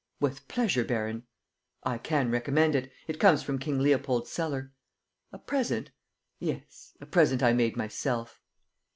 "With 0.19 0.47
pleasure, 0.47 0.83
baron." 0.83 1.27
"I 1.83 1.99
can 1.99 2.31
recommend 2.31 2.73
it. 2.73 2.91
It 3.07 3.19
comes 3.19 3.43
from 3.43 3.59
King 3.59 3.77
Leopold's 3.77 4.31
cellar." 4.31 4.71
"A 5.31 5.37
present?" 5.37 5.91
"Yes, 6.39 6.93
a 6.99 7.05
present 7.05 7.43
I 7.43 7.53
made 7.53 7.77
myself." 7.77 8.41